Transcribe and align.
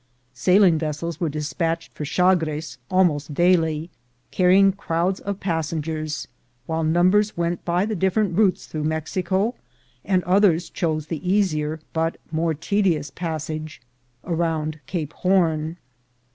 Sailing 0.33 0.79
vessels 0.79 1.19
were 1.19 1.29
despatched 1.29 1.93
for 1.93 2.05
Chagres 2.05 2.79
almost 2.89 3.35
daily, 3.35 3.91
carrying 4.31 4.71
crowds 4.71 5.19
of 5.19 5.39
pas 5.39 5.71
sengers, 5.71 6.25
while 6.65 6.83
numbers 6.83 7.37
went 7.37 7.63
by 7.63 7.85
the 7.85 7.95
different 7.95 8.35
routes 8.35 8.65
through 8.65 8.83
Mexico, 8.85 9.53
and 10.03 10.23
others 10.23 10.71
chose 10.71 11.05
the 11.05 11.21
easier, 11.31 11.79
but 11.93 12.17
more 12.31 12.55
tedious, 12.55 13.11
passage 13.11 13.79
round 14.23 14.79
Cape 14.87 15.13
Horn. 15.13 15.77